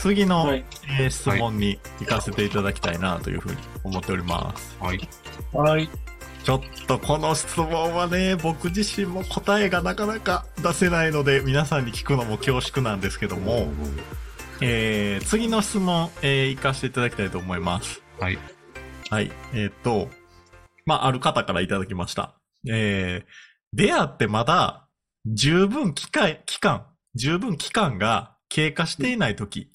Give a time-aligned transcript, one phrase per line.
[0.00, 0.64] 次の、はい。
[0.98, 4.76] えー質問に行かせていただきたいなというふうに思っております。
[4.80, 5.00] はい。
[5.52, 5.88] はい。
[6.42, 13.68] ちょっとこの質問はね、僕自身も答えがなかなか出せないので、皆さんに聞くのも恐縮なんですけども、
[14.62, 18.02] えー次の質問、えー行かせていただきたいと思います。
[18.18, 18.38] はい。
[19.10, 19.30] はい。
[19.52, 20.08] えーっと、
[20.86, 22.34] まあ、ある方からいただきました。
[22.66, 24.88] えー、出会ってまだ
[25.26, 29.70] 十分期間、期間、十分期間が経過していない時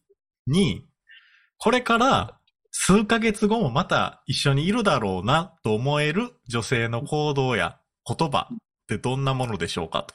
[0.48, 0.88] に、
[1.58, 2.40] これから
[2.72, 10.06] 数ヶ月後もまた一緒にいるだろうなと思える女性の行動や言葉ってどんなものでしょうか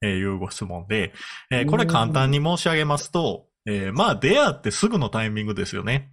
[0.00, 1.12] というご質問で、
[1.50, 6.12] えーこれ簡単に申し上げますと、えーまあ出会ってすぐのタイミングですよね。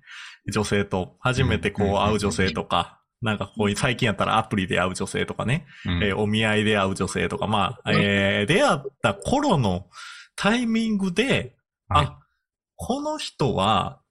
[0.52, 6.04] 女性と初めてこう会う女性とか、なんかこう最近やったらアプリで会う女性とかね、うん。
[6.04, 9.86] えーお見合いで会う女性とか、まあ、えー出会った頃の
[10.36, 11.56] タイミングで、
[11.88, 12.06] はい。
[12.08, 12.20] あ、
[12.76, 14.02] この人は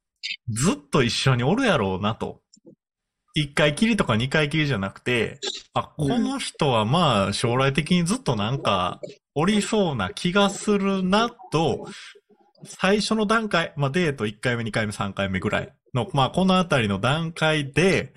[0.48, 2.40] ずっと一緒におるやろうなと。
[3.34, 5.40] 一回きりとか二回きりじゃなくて、
[5.72, 9.00] あ、この人はまあ将来的にずっとなんか
[9.34, 11.86] おりそうな気がするなと、
[12.64, 18.12] 最初の段階、まあデート1回目、2回目、3回目ぐらいの、まあこのあたりの段階で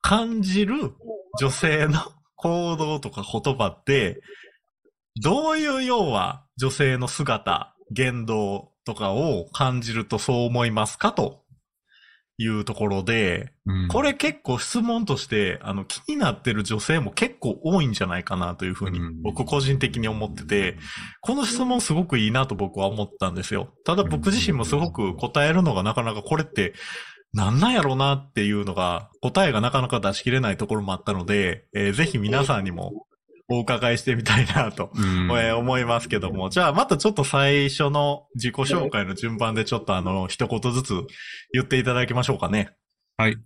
[0.00, 0.94] 感じる
[1.40, 2.00] 女性の
[2.36, 4.20] 行動とか言葉って、
[5.20, 11.42] どういう要は女性の姿、言動とかを感じるとそう思いますかと
[12.38, 13.88] いうところで、うん。
[13.88, 19.22] これ結構質問として、あの、気になってる女性も結構多いんじゃないかなというふうにうん。
[19.22, 20.78] 僕個人的に思ってて、
[21.20, 23.74] この質問すごくいいなと僕は思ったんですよ。
[23.84, 26.72] ただ僕自身もすごく答えるのがなかなかこれって
[27.34, 33.06] なんなんやろうなっていうのが答えがなかなか出し切れないところもあったので、えーぜひ皆さんにも
[33.48, 34.92] お伺いしてみたいなと、
[35.56, 41.06] 思いますけども、じゃあまたちょっと最初の自己紹介の順番でちょっとあの一言ずつ
[41.52, 42.70] 言っていただきましょうかね。
[43.16, 43.36] はい。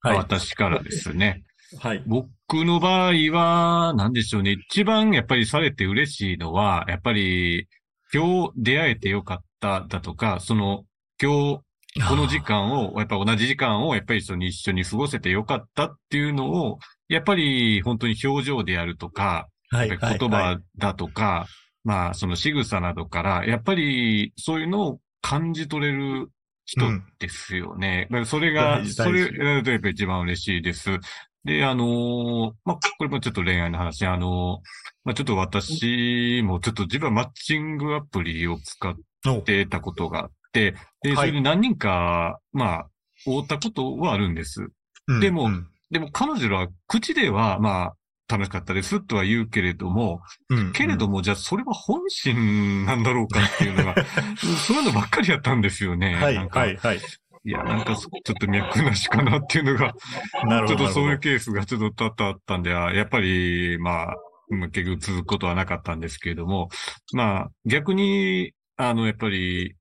[0.00, 0.16] はい。
[0.16, 1.42] 私からですね。
[1.80, 2.02] はい。
[2.06, 2.30] 僕
[2.64, 4.52] の場合は、なんでしょうね。
[4.52, 7.68] 一番やっぱりされて嬉しいのは、やっぱり、
[8.12, 10.84] 今日出会えてよかっただとか、その、
[11.20, 11.60] 今日
[12.08, 16.78] この時間を、やっぱ同じ時間をやっぱり一緒に一緒に過ごせてよかったっていうのを、
[17.08, 19.88] やっぱり本当に表情であるとか、はい。
[19.88, 21.46] 言葉だとか、
[21.84, 26.30] まあその仕草などから、やっぱりそういうのを感じ取れる
[26.64, 28.06] 人うんですよね。
[28.10, 30.98] だからそれが、それ大事がやっぱり一番嬉しいです。
[31.44, 34.68] で、あのーまあ、これもちょっと恋愛の話、あのー
[35.04, 38.94] まあ、ちょっと私もちょっと自分はマッチングアプリを使っ
[39.26, 42.88] おてたことがあって、で、はいそれで何人か、まあ、
[43.24, 44.66] 会ったことはあるんです。
[45.06, 47.94] うんでもうんでも彼女らは口では、まあ、
[48.28, 50.20] 楽しかったですとは言うけれども、
[50.50, 53.94] うんけれども、じゃあそれは本心なんだろうかっていうのが、
[54.66, 56.14] そういうのばっかりやったんですよね。
[56.14, 57.00] はい、なんかはい、はい。
[57.44, 59.94] いや、なんかちょっと脈なしかなっていうのが。
[60.68, 64.14] ちょっとそういうケースがちょっと多々あったんで、あやっぱり、まあ、
[64.50, 66.68] まあ結局続くことはなかったんですけれども、
[67.14, 69.74] まあ、逆に、あの、やっぱり、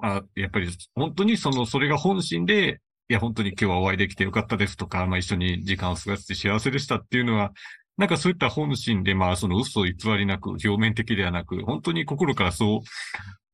[0.00, 7.52] あやっぱり、本当にその、それが本心で、いや、本当に今日はお会いできてよかったですとか、まあ一緒に時間を過ごして幸せでしたっていうのは、
[7.96, 12.80] なんかそういった本心で、まあその嘘偽りなく、表面的ではなく、本当に心からそう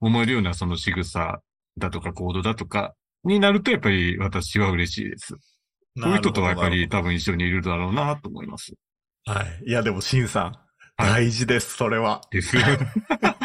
[0.00, 1.40] 思えるようなその仕草
[1.78, 2.94] だとか行動だとか
[3.24, 5.34] になると、やっぱり私は嬉しいです。
[5.34, 8.74] ほどそういう人とはやっぱり多分一緒にいるだろうなと思います。
[9.24, 9.70] はい。
[9.70, 10.54] いや、でも、シンさん、はい
[10.96, 12.20] 大事です、それは。
[12.30, 12.56] です。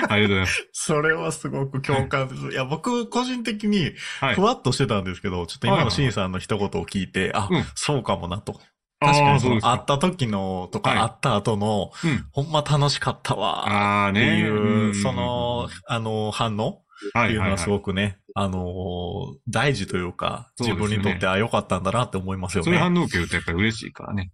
[0.09, 0.69] ありがとうございます。
[0.73, 2.47] それはすごく共感です。
[2.49, 4.41] いや、僕、個人的に、はいふ。
[4.41, 8.59] わっとしてたんですけど、ちょっと今はいのシンさんの一言を聞いて、あうん、そうかもなと。
[8.99, 14.39] 確かにそ会った時の、とか、はい会った後の、うんほんま楽しかったわ、ってああね。
[14.39, 16.81] いう、んその、、あの、反応
[17.13, 22.65] はいはいはっていうのはいすごくね、あのー、大事というか、自分にとって、あ、良かったんだなって思いますよね。
[22.65, 24.31] そういう反応を受けるとやっぱり嬉しいからね。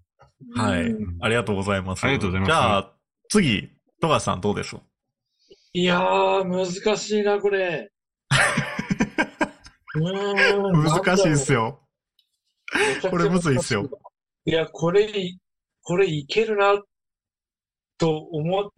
[0.55, 1.17] はいうん。
[1.21, 2.03] ありがとうございます。
[2.03, 2.91] ありがとうございますじゃあ、
[3.29, 3.69] 次、
[4.01, 4.75] 富樫さんどうです？
[5.77, 7.91] いやー、難しいな、これ。
[9.93, 11.85] 難しいっすよ。
[13.03, 13.09] よ。
[13.11, 13.89] これむずいっすよ。
[14.45, 15.37] いや、これい、
[15.81, 16.81] これいけるな、
[17.97, 18.69] と思っ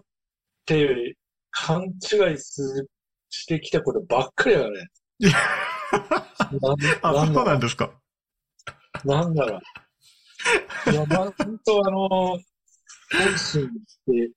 [0.66, 1.16] て、
[1.52, 2.88] 勘違いす
[3.30, 4.88] してきたことばっかりだね。
[5.20, 5.32] い や
[6.60, 7.92] なあ、そうなんですか。
[9.06, 9.60] う、なんだろ
[10.88, 10.92] う。
[10.92, 12.42] いや、まあ、本当あの、本
[13.38, 13.70] 心っ
[14.08, 14.32] て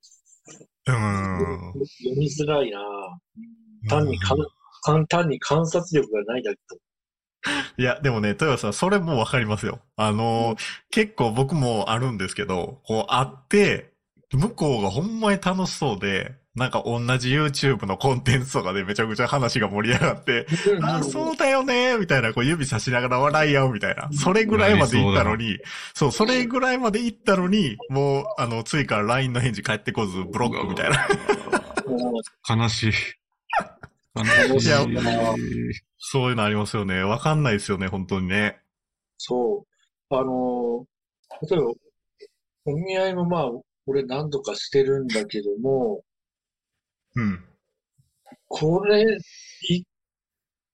[0.87, 1.73] うーん。
[1.73, 2.79] 読みづらいな。
[3.89, 4.39] 単にかん
[4.83, 6.79] 簡単に観察力がないだけと。
[7.79, 9.81] いや、でもね、豊田さん、それもわかりますよ。
[9.97, 10.59] あのー、
[10.91, 13.90] 結構僕もあるんですけど、こう、会って、
[14.33, 20.47] 向こうがほんまに楽しそうで、なんか同じ YouTube のコンテンツとかでめちゃくちゃ話が盛り上がって、
[20.83, 24.09] あ、そうだよねみたいな、こう指さしながら笑い合うみたいな。
[24.13, 25.59] それぐらいまで行ったのに、
[25.95, 31.09] そう、それぐらいまで行ったのに、もう、あの、ついから LINE の返事返ってこず、ブロックみたいな。
[32.49, 32.93] 悲しい。
[34.17, 34.67] 悲しい。
[34.67, 34.87] いや
[35.99, 37.03] そういうのありますよね。
[37.03, 38.59] わかんないですよね、本当にね。
[39.19, 39.65] そ
[40.11, 40.15] う。
[40.15, 40.87] あの、
[41.49, 41.73] 例えば、
[42.67, 43.51] お見合いもまあ、
[43.91, 46.03] 俺何度かしてるんだけども、
[47.17, 47.45] うん。
[48.47, 49.05] これ、
[49.69, 49.85] い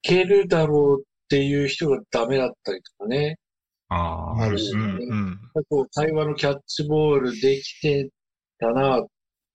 [0.03, 3.39] けるだろうっていう人がダメだったりとかね。
[3.89, 5.39] ああ、あるしうん、うん。
[5.69, 8.09] こう会話のキャッチボールできて
[8.59, 9.03] たな、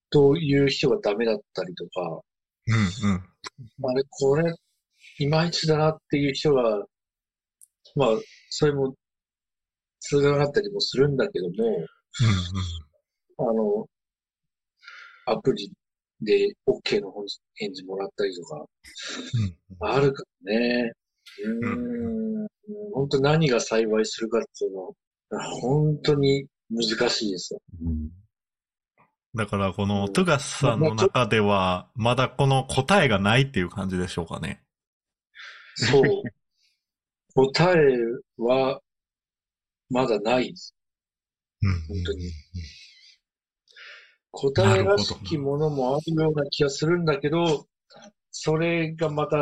[0.10, 2.22] という人がダメだったりとか、
[2.68, 3.90] うん、うん。
[3.90, 4.54] あれ、これ、
[5.20, 6.84] いまいちだなっていう人が、
[7.96, 8.10] まあ、
[8.50, 8.96] それも、
[10.00, 11.86] 通がなったりもするんだけども、
[13.50, 13.88] あの、
[15.26, 15.72] アプリ
[16.22, 17.14] で OK の
[17.56, 18.66] 返事もらったりとか、
[19.80, 20.94] あるからね。
[21.44, 22.48] うーん、
[22.94, 27.62] 本当何が幸いするかっていうのは、本当に難しいですよ。
[27.84, 28.10] うん
[29.34, 34.62] だから、この、トゥガスさんの中では、まだこの答えがないっていう感じでしょうかね。
[35.76, 36.04] そう。
[37.34, 37.98] 答え
[38.38, 38.82] は、
[39.90, 40.76] まだないです。
[41.62, 42.32] うん本当に
[44.32, 47.68] 答えらしきものもあるような気がするんだけど、
[48.32, 49.38] それがまた、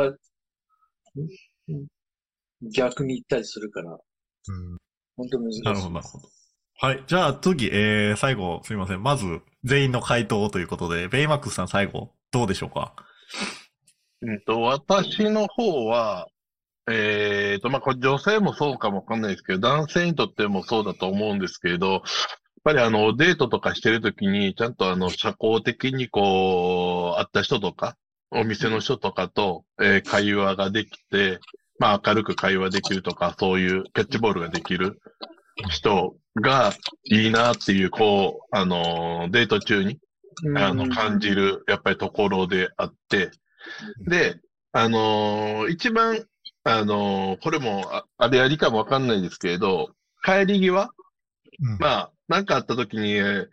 [2.74, 4.78] 逆に言ったりするから、うん
[5.16, 5.62] 本当難しい。
[5.62, 6.28] なるほど、なるほど。
[6.78, 7.04] はい。
[7.06, 9.02] じゃあ次、えー、最後、すみません。
[9.02, 12.94] まず、全員の回答ということで、ベイマックスさん最後、どうでしょうか？
[14.22, 16.26] うんと、私の方は、
[16.90, 22.02] えーと、まあ、これ女性もそうかもわかんないですけど、男性にとってもそうだと思うんですけれど、
[22.64, 27.96] ぱりあの、デートとかしてるときに、ちゃんとあの、社交的にこう、会った人とか、
[28.30, 31.38] お店の人とかと、えー会話ができて、
[31.78, 35.00] まあ、明るく会話できるとか、そういうキャッチボールができる
[35.70, 36.72] 人が
[37.04, 39.98] いいなっていう、こう、あの、デート中に、
[40.56, 43.30] あの、感じる、やっぱりところであって、
[44.06, 44.36] で、
[44.72, 46.24] あのー一番、
[46.64, 49.90] あのーこれも、ああれありかもわかんないですけれど、
[50.24, 50.90] 帰り際、
[51.60, 51.78] うん。
[51.78, 53.48] まあ、なんかあった時に、えー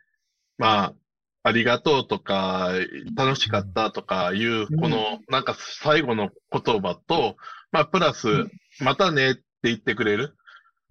[0.59, 0.93] まあ、
[1.41, 2.71] ありがとうとか、
[3.15, 7.37] 楽しかったとかいう、うんこの、なんか最後の言葉と、
[7.71, 8.27] まあ、プラス、
[8.79, 10.35] またねって言ってくれる。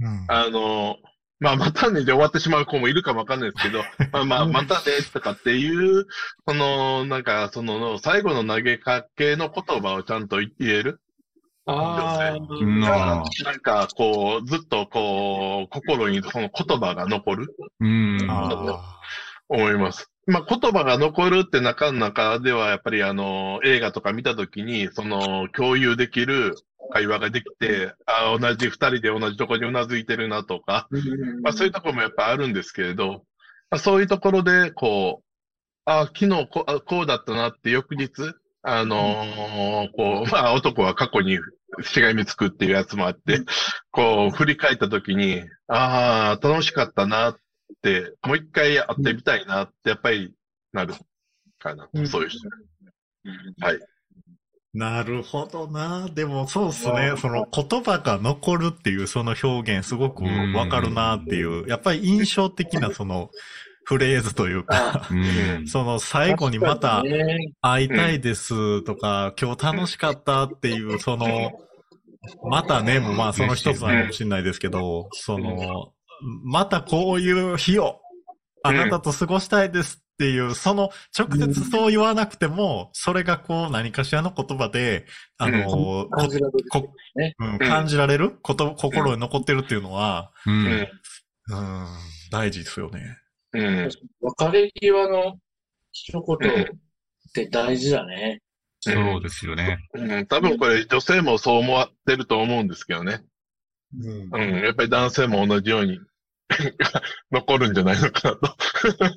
[0.01, 0.97] うんあの、
[1.39, 6.07] まあ、またねで終わってしまう子もいるかもわかんないですけど、 まあまあ、またねとかっていう、
[6.49, 11.01] その、なんか、その、最後の投げかけの言葉をちゃんと言える。
[11.67, 17.47] ああ、なんか、こう、ずっとこう、心にその言葉が残る、
[17.81, 18.27] うん。
[18.31, 19.01] あ
[19.49, 20.11] 思います。
[20.27, 26.55] まあ、言葉が残るって中の中では、やっぱりあの、映画とか見たときに、その、共有できる
[26.93, 30.89] 会話ができて、あ同じ二人で同じとこにうなずいてるなとか、
[31.43, 33.25] まあ、そういうところもやっぱあるんですけれど、
[33.71, 35.25] まあ、そういうところで、こう、
[35.85, 38.11] あ、昨日こあこうだったなって翌日、
[38.63, 41.39] あのーこう、まあ男は過去に
[41.83, 43.41] しがみつくっていうやつもあって、
[43.91, 47.37] こう、振り返ったときに、ああ、楽しかったなっ
[47.83, 50.35] て、もう一回会ってみたいなって、やっぱり
[50.73, 50.95] なる
[51.59, 52.49] かな、うんそういう人。
[53.61, 53.81] はい。
[54.77, 56.09] なるほどな。
[56.15, 57.15] でもそうっすね。
[57.17, 60.23] その言葉が残るっていうその表現すごく
[60.55, 61.67] わかるなっていう。
[61.67, 63.31] やっぱり印象的なその
[63.87, 65.67] フレーズというか、うん。
[65.69, 67.05] その最後にまた
[67.63, 71.53] 会いたいですとか、今日楽しかったっていう、その、
[72.51, 75.93] またね、もうまあその一つなのかもしれないですけど、その、
[76.43, 78.01] またこういう日を
[78.65, 85.07] あなたと過ごしたいですっていう、その直接そう言わなくても、それがこう何かしらの言葉で、
[85.39, 86.69] あの、こ感じられる。
[86.71, 87.59] こねうん。
[87.61, 90.33] 感じられること、心に残ってるっていうのは。
[91.49, 91.87] うん、
[92.33, 93.19] 大事ですよね。
[93.57, 93.91] うん。
[94.21, 95.39] 別れ際の
[95.93, 96.75] 一言っ
[97.33, 98.43] て大事だね。
[98.81, 99.79] そうですよね。
[99.95, 100.27] うん。
[100.27, 103.25] 多分これ女性もそう思ってると思うんですけどね。
[103.99, 104.65] うんうん。
[104.65, 105.99] やっぱり男性も同じように
[107.33, 108.57] 残るんじゃないのかなと。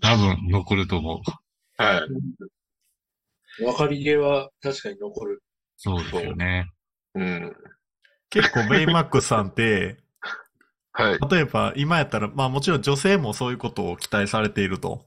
[0.01, 1.83] 多分残ると思う。
[1.83, 3.63] はい。
[3.63, 5.43] 別れ際確かに残る。
[5.75, 6.71] そうですよね。
[7.15, 7.55] うん。
[8.29, 9.97] 結構ベイマックスさんって、
[11.01, 11.19] はい。
[11.31, 15.05] 例えば今やったら、まあもちろん女性もそういうことを期待されていると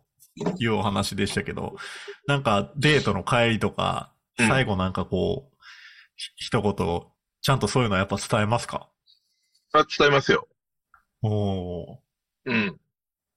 [0.59, 1.77] いうお話でしたけど、
[2.27, 4.09] なんかデートの帰りとか、
[4.39, 5.57] うん最後なんかこう、
[6.17, 7.03] ひ一言、
[7.43, 8.89] ちゃんとそういうのはやっぱ伝えますか？
[9.75, 10.49] あ、伝えますよ。
[11.21, 11.97] おー
[12.47, 12.81] うん。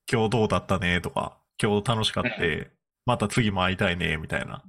[0.09, 1.37] 今日どうだったねとか。
[1.61, 2.71] 今日楽しかって、
[3.05, 4.63] また次も会いたいね、みたいな。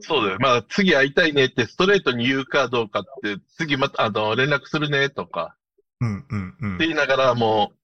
[0.00, 0.38] そうだよ。
[0.40, 5.56] まあ、次会いたいねってストレートに言うかどうかって、次また、あの、連絡するねとか、
[6.00, 6.86] うん、うん、うんって。
[6.86, 7.78] 言いながら、もう、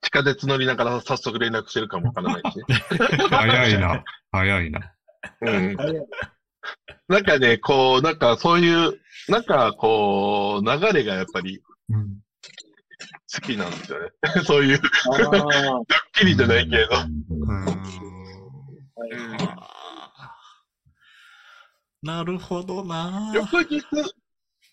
[0.00, 2.64] 地下鉄乗りながら早速連絡してるかもわからないしね。
[3.30, 4.04] 早いな。
[4.30, 4.92] 早いな。
[5.42, 5.76] うん。
[7.08, 12.22] なんかね、こう、なんかそういう、なんかこう、流れがやっぱりうん
[13.34, 14.10] 好きなんですよね。
[14.44, 14.80] そういう、
[15.10, 16.90] あドッキリじゃないけど。
[22.02, 23.80] なるほどな翌日、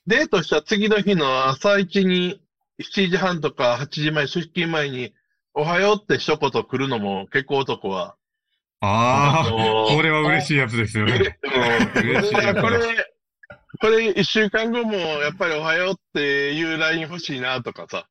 [0.08, 2.42] デートした次の日の朝一に、
[2.80, 5.14] 7時半とか8時前、出勤前に、
[5.54, 8.16] おはようって一言来るのも結構男は。
[8.82, 11.38] ああ、のこれは嬉しいやつですよね。
[11.44, 12.80] うん嬉しいやつだこれ、
[13.82, 18.08] これ一週間後もやっぱりおはようっていう LINE 欲しいなとかさ。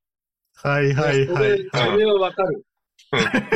[0.63, 1.69] はいはいはい。
[1.73, 2.65] それはわかる。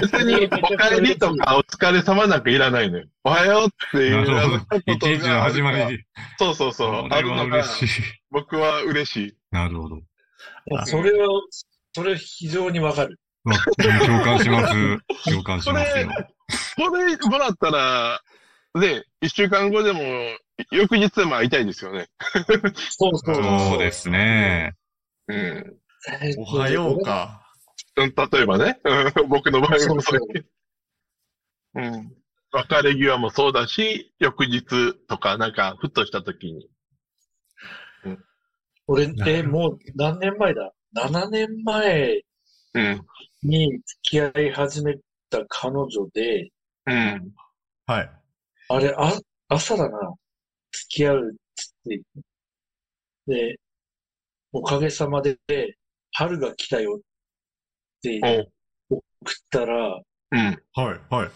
[0.01, 3.07] 別にお帰りとかお疲れ様なんかいらないのよ。
[3.25, 4.77] おはようっていうなるほど。
[4.87, 5.85] 一一日の始まり。
[5.85, 5.99] に。
[6.39, 7.09] そうそうそう。
[7.11, 8.03] これは嬉しい。
[8.31, 9.37] 僕は嬉しい。
[9.51, 10.01] なるほど。
[10.87, 11.29] それは、
[11.95, 13.19] それ非常にわかる。
[13.45, 13.59] まあ
[14.05, 14.75] 共感します。
[15.31, 16.09] 共感しますよ。
[16.77, 18.21] これもらったら、
[18.75, 20.01] ね、一週間後でも、
[20.71, 22.09] 翌日でも会いたいですよね。
[22.91, 24.75] そうそうそうですね。
[25.29, 25.37] うん。
[26.21, 27.05] えーおはよう。
[27.05, 27.39] か。
[27.97, 30.21] うん例えばね、うん僕の場合そうそうもそう
[31.75, 32.13] うん。
[32.53, 36.69] 別れ際もそうだし、翌日とか、なんか、ふっとした時に。
[38.93, 42.21] 俺、え、もう何年前だ ?7 年前
[42.75, 43.07] うん。
[43.43, 44.97] に付き合い始め
[45.31, 46.51] た彼女で、
[46.87, 47.33] うん。
[47.87, 48.11] はい。
[48.69, 49.19] あれ、あ、
[49.49, 49.99] 朝だな。
[50.73, 52.03] 付き合うっつって。
[53.27, 53.57] で、
[54.53, 55.39] おかげさまで、
[56.13, 57.01] 春が来たよっ
[58.03, 58.21] て
[58.91, 60.01] お送ったら、
[60.33, 60.39] うん。
[60.39, 61.31] はいはい。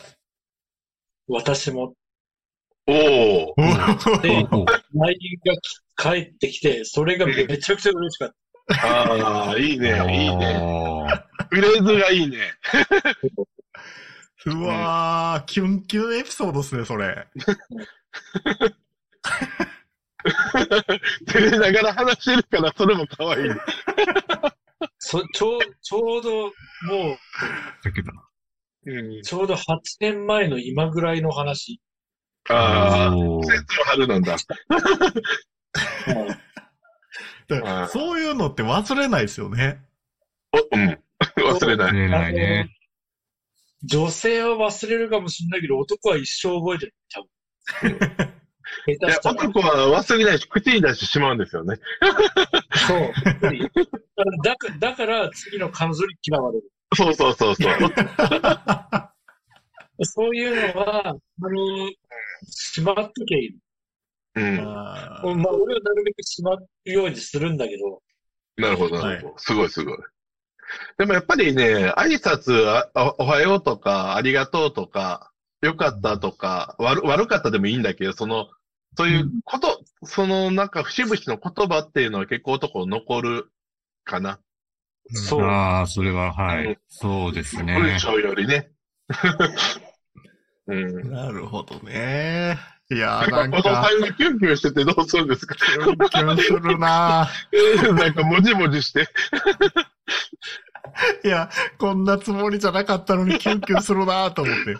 [1.26, 1.94] 私も、
[2.86, 4.22] おー。
[4.22, 5.54] で、おお LINE が
[5.96, 8.36] 返ってきて、それがめちゃくちゃ嬉しかった。
[8.68, 10.60] ああ、いいね、いいね。
[11.08, 12.38] あフレーズがいいね。
[14.46, 17.26] うわー、キュンキュンエピソードっすね、それ。
[21.26, 23.50] 照れながら話してるから、それも可愛い。
[24.98, 26.50] そちょう、ちょうど、も
[27.14, 27.18] う、。
[29.22, 31.80] ちょうど8年前の今ぐらいの話。
[32.48, 34.36] ああ、おー季節の春なんだ。
[37.88, 39.80] そういうのって忘れないですよね。
[40.52, 40.98] お、うん。
[41.38, 41.92] 忘れない。
[41.92, 42.76] 忘れないね。
[43.84, 46.94] 女性は忘れるかもしれないけど、男は一生覚えてる。
[47.12, 47.28] 多分。
[48.98, 49.18] 下いや。
[49.22, 51.76] 男は忘れないし、口に出してしまうんですよね。
[52.88, 53.12] そう。
[54.42, 56.64] だかだから、次の彼女に嫌われる。
[56.94, 57.72] そうそうそうそう。
[60.02, 61.90] そういうのは、あの、
[62.48, 63.56] しまっときゃいい。
[64.36, 64.60] うん。
[64.60, 68.02] あまあ、俺はなるべくしまうようにするんだけど、
[68.56, 69.34] なるほど、なるほど。
[69.38, 69.98] すごいすごい。
[70.98, 75.30] でもやっぱりね、挨拶、あおおはようとか、ありがとうとか、
[75.62, 78.48] よかったとか、悪悪かったでもいいんだけど、その、
[78.96, 83.50] そういうこと、そのなんか節々の言葉っていうのは結構男残る
[84.04, 84.40] かな。
[85.08, 85.42] そう。
[85.42, 86.78] ああ、それは、はい。
[86.88, 88.00] そうですね文。
[88.00, 88.70] 章よりね。
[90.68, 91.10] うん。
[91.10, 92.58] なるほどね。
[92.90, 95.54] いやー、 なか、このなんんか、タイムキュンキュンしててどうするんですか？
[95.56, 97.28] キュンキュンするな
[97.94, 99.08] なんかもじもじして。
[101.24, 104.74] いや、こんなつもりじゃなかったのにキュンキュンするなと思って。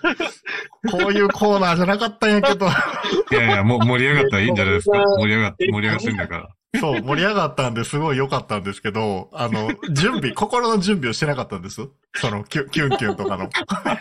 [0.90, 2.66] こういうコーナーじゃなかったんやけど。
[2.66, 4.98] いやいや、もう盛り上がったらいいんじゃないですか。
[5.18, 6.48] 盛り上がって、盛り上がってんだから。
[6.80, 11.88] そう、盛り上がったんですごい良かったんですけど、あの、準備、 心の準備をしてなかったんです。
[12.14, 13.48] その、キュキュンキュンとかの。
[13.68, 13.98] あ、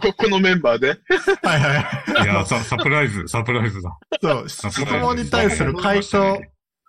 [0.00, 0.98] ここのメンバーで？
[1.42, 2.24] はいはい。
[2.24, 3.98] いや、ササプライズ、サプライズだ。
[4.20, 6.40] そう、質問に対する回答、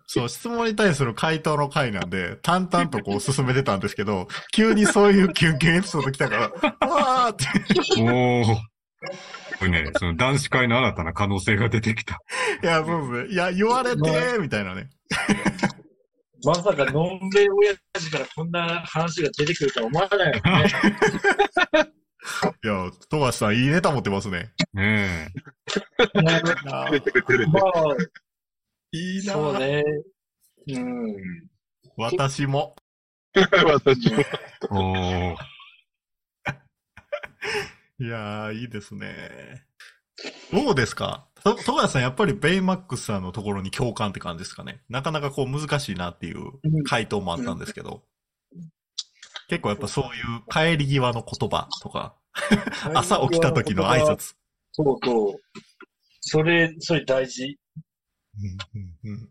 [0.07, 7.45] そう、質問に対する回答の回なんで、淡々とこう進めてたんですけど、急にそういうキュンキュンエピソード来たから、わーって。
[8.01, 8.55] おお。
[9.59, 12.19] これね、その男子会の新たな可能性が出てきた。
[12.61, 13.33] いや、そうですね。
[13.33, 14.89] いや、言われてー、みたいなね。
[16.45, 20.41] まさか、のんべい親父からこんな話が出てくるとは思わないよね。
[22.63, 24.53] いや、富樫さん、いいネタ持ってますね。
[24.73, 25.31] ね
[26.71, 27.63] あ出てくれてるまあ、
[28.91, 29.83] いいなそうね。
[30.67, 31.15] うん。
[31.15, 31.53] うん
[31.95, 32.75] 私も。
[33.35, 34.21] 私も。
[34.23, 34.25] え。
[34.71, 35.37] おー。
[37.99, 39.67] いやー、いいですね。
[40.51, 41.27] どうですか？
[41.43, 44.81] と富樫さん、やっぱりベイマックスさんのところに共感って感じですかね。
[44.89, 46.51] なかなかこう難しいなっていう
[46.85, 48.03] 回答もあったんですけど。
[49.49, 50.07] 結構やっぱそうい
[50.37, 52.15] う帰り際の言葉とか、
[52.93, 54.35] 朝起きた時の挨拶。
[54.71, 55.35] そうそう。
[56.21, 57.59] それ、それ大事。
[58.39, 59.29] うんうんうん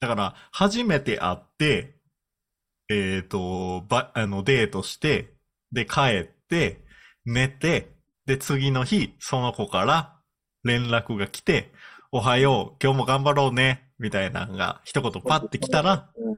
[0.00, 1.94] だから、初めて会って、
[2.88, 5.32] えっ、と、ば、あの、デートして、
[5.70, 6.84] で、帰って、
[7.24, 7.92] 寝て、
[8.26, 10.20] で、次の日、その子から
[10.64, 11.72] 連絡が来て、
[12.10, 16.30] おはよう、今日も頑張ろうね、みたいなのが一言パッて来たら、う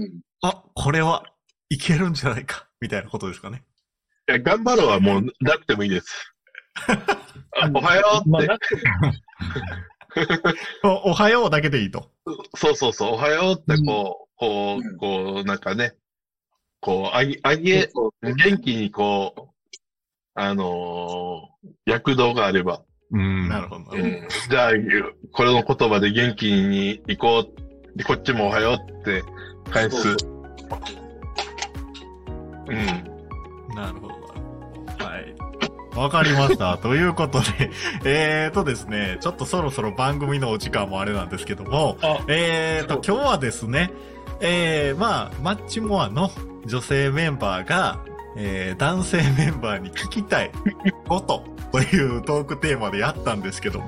[0.00, 0.02] ん。
[0.02, 0.20] うん。
[0.42, 1.24] あ、これは
[1.68, 3.64] いけるんじゃないか、みたいなことですかね。
[4.28, 6.34] いや頑張ろうはもうなくてもいいです。
[7.60, 8.82] あ おはようまあ、って、なくて
[10.82, 12.10] おおはようだけでいいと。
[12.54, 15.94] そうそうそう、おはようってこう、こうんう、こう、なんかね、
[16.80, 19.70] こう、あげ、あげ、そう元気にこう、
[20.34, 22.82] あのー躍動があれば、
[23.12, 23.48] うん。
[23.48, 23.84] なるほど。
[23.92, 24.70] うん、じゃあ、
[25.32, 27.46] これの言葉で元気に行こ
[27.94, 27.98] う。
[27.98, 29.22] で、こっちもおはようって
[29.70, 30.02] 返す。
[30.02, 30.16] そう
[32.68, 32.86] うん。
[33.74, 34.14] なるほど。
[35.04, 35.34] はい。
[35.96, 36.76] わかりました。
[36.78, 37.70] ということで、
[38.04, 43.90] えーとですね、ちょっとそろそろ番組のお時間もあれなんですけども、あ、えーと、今日はですね、
[44.40, 46.30] えー、まあ、マッチモアの
[46.66, 48.00] 女性メンバーが、
[48.36, 50.50] えー、男性メンバーに聞きたい
[51.08, 51.44] こと
[51.76, 53.86] というトークテーマでやったんですけども、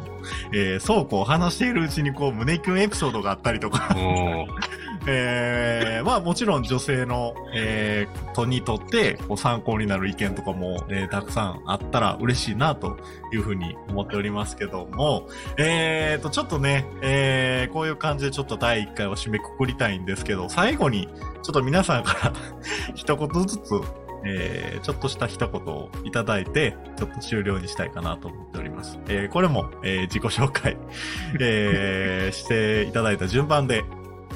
[0.53, 3.97] えー、そうこう話しているうちにこう胸キュンエピソードがあったりとか、
[5.09, 12.99] えー、まあもちろん女性の、えー、とにとってこう参考になる意見とかも、えーたくさんあったら嬉しいなと
[13.33, 15.27] いうふうに思っておりますけども、
[15.57, 21.09] えーと、ちょっとね、えー、こういう感じでちょっと第1回を締めくくりたいんですけど、最後に
[21.43, 22.33] ちょっと皆さんから
[22.95, 23.81] 一言ずつ、
[24.25, 28.99] えー、ちょっとした一言をいただいて、ちょっと終了にしたいかなと思っております。
[29.09, 30.77] えー、これも、えー、自己紹介、
[31.41, 33.85] えー、していただいた順番で、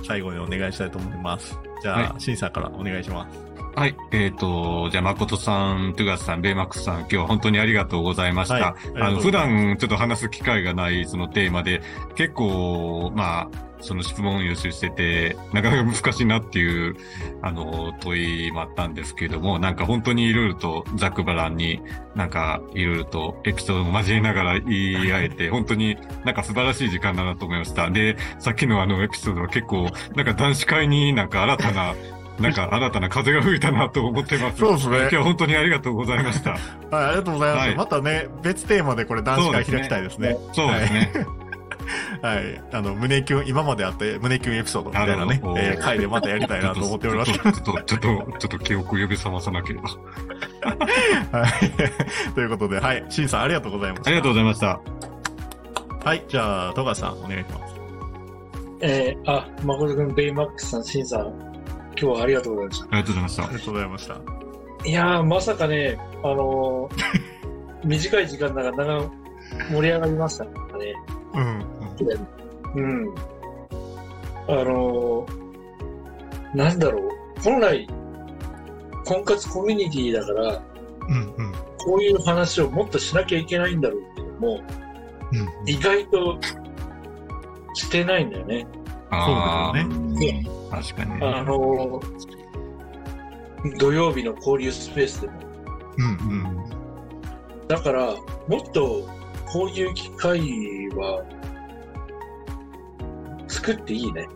[0.05, 1.59] 最後にお願いしたいと思います。
[1.81, 3.52] じゃあ、はシンさんからお願いします。
[3.75, 3.97] はい。
[4.11, 8.55] えっ、と、じゃあ、誠さん、トゥガスさん、ベイマックスさん、今日は本当にありがとうございました。
[8.55, 8.63] はい
[9.01, 11.81] ああの、普段ちょっと話す機会がないそのテーマで、
[12.15, 16.97] 結構、まあ、その質問を予習してて、なかなか難しいなっていう、
[17.43, 21.83] あの、問いもあったんですけれども、なんか本当にいろいろとざっくばらんに、
[22.15, 27.91] なんかいろいろとエピソードも交えながら言い合えて、本当になんか素晴らしい時間だなと思いました。
[27.91, 31.95] で、さっきのあのエピソードは結構、なんか男子会になんか新たな、
[32.41, 34.59] なんか新たな風が吹いたなと思ってます。
[34.59, 36.51] そうですね今日は本当にありがとうございました。
[36.91, 37.69] はい、ありがとうございます。
[37.69, 40.37] はいまたね、別テーマでこれ男子会開きたいですね。
[40.53, 41.27] そうですね。
[42.23, 42.63] はい。
[42.73, 47.33] あの、胸キュン、今まであった胸キュンエピソードみたいなねえー回でまたやりたいなと思っております。
[47.35, 49.89] ちょっと、ちょっと、ちょっと、記憶を呼び覚まさなければ。
[51.39, 52.33] はい。
[52.35, 53.05] ということで、はい。
[53.09, 54.11] シンさんありがとうございました。
[54.11, 54.81] ありがとうございました。
[56.05, 56.25] はい。
[56.29, 57.75] じゃあ、戸川さん、お願いします。
[58.81, 61.52] えー、あ、誠くん、ベイマックスさん、シンさん、
[61.99, 63.53] 今日はありがとうございましありがとうございましたあり。
[63.55, 64.15] がとうございました。
[64.15, 64.89] た。
[64.89, 67.23] いやー、まさかね、あのー
[67.85, 69.11] 短い時間だから、長
[69.71, 70.51] 盛り上がりましたね。
[71.35, 71.65] うん。
[72.75, 73.15] うん。
[74.49, 75.43] あのー
[76.55, 77.11] なんだろう。
[77.43, 77.89] 本来、
[79.05, 80.63] 婚活コミュニティだから、
[81.09, 81.35] うん。
[81.37, 81.53] うん。
[81.85, 84.61] こういう話をもっとしなきゃいけないんだろうけども、
[85.33, 85.69] うん。
[85.69, 86.39] 意外と
[87.75, 88.67] してないんだよね。
[89.11, 89.35] そう
[89.75, 91.45] だよねうん確かにあね。
[91.45, 92.33] のー
[93.79, 95.35] 土曜日の交流スペースでも。
[95.99, 96.05] うん。
[96.05, 96.09] う
[96.49, 96.65] ん。
[97.69, 98.07] だから、
[98.49, 99.09] もっと
[99.53, 100.41] こういう機会
[100.97, 101.23] は
[103.47, 104.27] 作っていいね。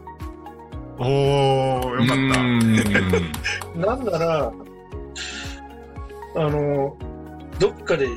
[0.98, 2.40] おー、よかった。
[2.40, 2.76] うん
[3.82, 4.52] なんなら、
[6.36, 6.96] あの、
[7.58, 8.08] どっかで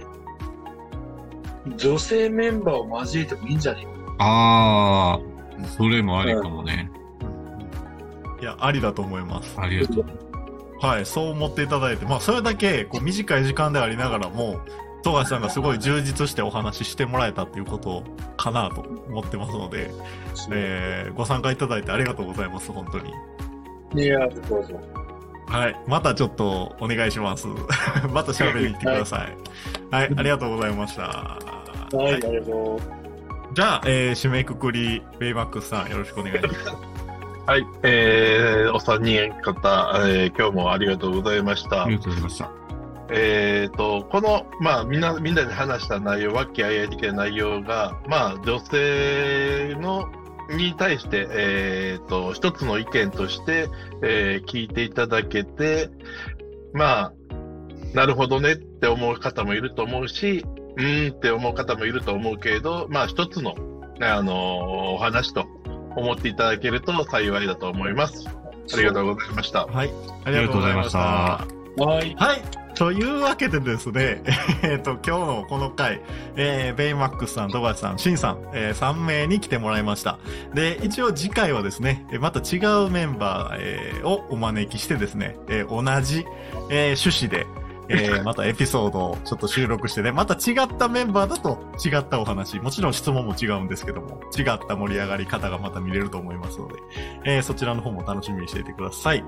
[1.77, 3.89] 女性メンバーを交えてもいいんじゃないか。
[4.19, 5.19] あ
[5.63, 6.91] あ、それもありかもね。
[8.41, 9.55] いや、ありだと思います。
[9.59, 10.05] ありがとう。
[10.81, 14.61] はい、そう思っていただいて、まあ、それだけ、こう、短い時間でありながらも、
[15.03, 18.03] 富樫さんがすごい充実してお話ししてもらえたっていうこと
[18.37, 19.91] かなと思ってますので、
[20.51, 24.03] えー、ご参加いただいてありがとうございます、本当に。
[24.03, 24.79] いや、どうぞ。
[25.47, 27.47] はい、またちょっとお願いします。
[28.13, 29.37] また喋りに来てください。
[29.89, 31.01] はい、ありがとうございました。
[31.01, 31.39] は
[31.93, 32.99] い、はいありがとう。
[33.55, 36.55] じゃあ、えー、締めくくり、ベイマックスさん、よろしくお願いします。
[37.49, 41.97] はい、えー、お三人方、えー、今日もありがとうございましたあり。
[41.97, 42.51] がとうございました。
[43.09, 50.11] えーと、この、まあ、みんな、みんなで話した内容、和気あいあい的な内容が、まあ、女性の、
[50.55, 53.67] に対して、えーと、一つの意見として、
[54.03, 55.89] えー聞いていただけて、
[56.73, 57.13] まあ、
[57.95, 60.45] なるほどねって思う方もいると思うし、
[60.77, 63.55] うーんって思う方もいると思うけれど、まあ、一つの、
[64.01, 64.35] あのー
[64.91, 65.47] お話と
[65.95, 68.27] 思っていただけると幸いだと思います。
[68.73, 69.65] ありがとうございました。
[69.65, 69.91] はい、
[70.25, 70.99] ありがとうございました。
[70.99, 72.15] はい。
[72.15, 72.59] はい。
[72.79, 74.21] というわけでですね、
[74.63, 76.01] えっ、と、今日のこの回、
[76.37, 80.17] えー、ベイマックスさん、富樫さん、シンさん、えー、3名に来てもらいました。
[80.53, 86.25] で、一応次回はですね、また違うメンバー、えー、をお招きしてですね、えー、同じ、
[86.69, 87.47] えー、趣旨で、
[87.89, 96.75] えー、またエピソードをちょっと収録してね、また違ったメンバーだと違ったお話、もちろん質問も違うんですけども、違った盛り上がり方がまた見れると思いますので、
[97.25, 99.23] えー、そちらの方も楽しみにしていてください。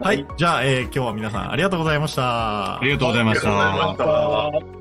[0.00, 0.16] はい。
[0.18, 2.78] はい、じゃあ、えー、今日は皆さんありがとうございました。
[2.78, 4.79] ありがとうございました。